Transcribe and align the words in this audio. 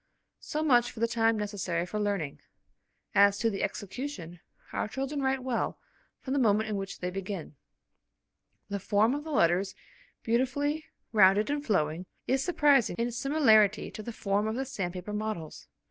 So 0.39 0.63
much 0.63 0.89
for 0.89 0.99
the 0.99 1.07
time 1.07 1.37
necessary 1.37 1.85
for 1.85 1.99
learning. 1.99 2.39
As 3.13 3.37
to 3.37 3.51
the 3.51 3.61
execution, 3.61 4.39
our 4.73 4.87
children 4.87 5.21
write 5.21 5.43
well 5.43 5.77
from 6.21 6.33
the 6.33 6.39
moment 6.39 6.69
in 6.69 6.75
which 6.75 7.01
they 7.01 7.11
begin. 7.11 7.55
The 8.67 8.79
form 8.79 9.13
of 9.13 9.23
the 9.23 9.29
letters, 9.29 9.75
beautifully 10.23 10.85
rounded 11.13 11.51
and 11.51 11.63
flowing, 11.63 12.07
is 12.25 12.43
surprising 12.43 12.95
in 12.97 13.09
its 13.09 13.17
similarity 13.17 13.91
to 13.91 14.01
the 14.01 14.11
form 14.11 14.47
of 14.47 14.55
the 14.55 14.65
sandpaper 14.65 15.13
models. 15.13 15.67